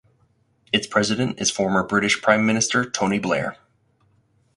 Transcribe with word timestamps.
Its 0.73 0.87
president 0.87 1.39
is 1.39 1.51
former 1.51 1.83
British 1.83 2.23
Prime 2.23 2.43
Minister 2.43 2.89
Tony 2.89 3.19
Blair. 3.19 3.57